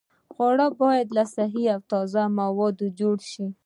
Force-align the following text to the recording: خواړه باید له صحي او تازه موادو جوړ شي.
خواړه 0.33 0.67
باید 0.81 1.07
له 1.17 1.23
صحي 1.35 1.63
او 1.73 1.81
تازه 1.91 2.23
موادو 2.39 2.85
جوړ 2.99 3.17
شي. 3.31 3.45